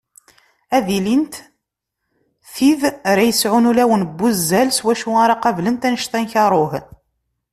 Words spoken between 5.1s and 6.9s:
ara qablent anect-a n karuh.